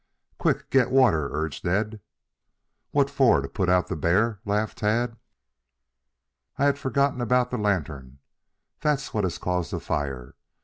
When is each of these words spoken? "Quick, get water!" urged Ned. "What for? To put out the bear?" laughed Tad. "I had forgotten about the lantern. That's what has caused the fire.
"Quick, 0.39 0.71
get 0.71 0.89
water!" 0.89 1.29
urged 1.31 1.63
Ned. 1.63 2.01
"What 2.89 3.07
for? 3.07 3.39
To 3.39 3.47
put 3.47 3.69
out 3.69 3.85
the 3.85 3.95
bear?" 3.95 4.39
laughed 4.45 4.79
Tad. 4.79 5.15
"I 6.57 6.65
had 6.65 6.79
forgotten 6.79 7.21
about 7.21 7.51
the 7.51 7.59
lantern. 7.59 8.17
That's 8.79 9.13
what 9.13 9.25
has 9.25 9.37
caused 9.37 9.69
the 9.69 9.79
fire. 9.79 10.33